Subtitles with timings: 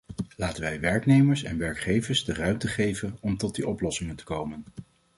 [0.37, 4.63] Laten wij werknemers en werkgevers de ruimte geven om tot die oplossingen te komen.